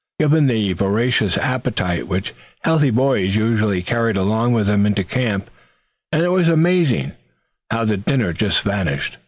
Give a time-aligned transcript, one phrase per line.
[0.19, 5.47] Given the voracious appetites which healthy boys usually carry along with them into camp,
[6.11, 7.11] and it was amazing
[7.69, 9.19] how this mess vanished.